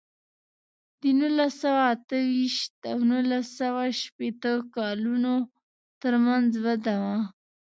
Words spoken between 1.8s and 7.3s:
اته ویشت او نولس سوه شپېته کلونو ترمنځ وده وه.